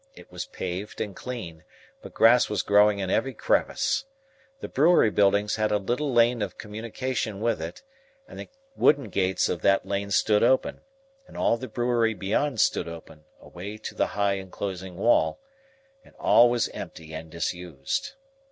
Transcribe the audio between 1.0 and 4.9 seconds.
clean, but grass was growing in every crevice. The